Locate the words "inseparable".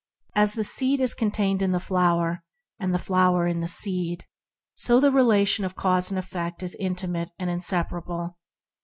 7.51-8.35